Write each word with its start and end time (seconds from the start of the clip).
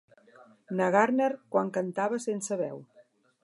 Na 0.79 0.87
Gardner 0.95 1.29
quan 1.55 1.71
cantava 1.77 2.21
sense 2.27 2.61
veu. 2.67 2.85